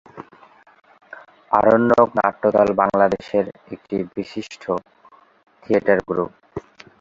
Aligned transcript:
আরণ্যক 1.51 2.09
নাট্যদল 2.19 2.69
বাংলাদেশের 2.81 3.45
একটি 3.73 3.95
বিশিষ্ট 4.15 4.63
থিয়েটার 5.63 5.99
গ্রুপ। 6.07 6.31